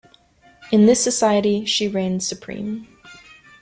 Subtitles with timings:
[0.71, 2.87] In this society, she reigns supreme.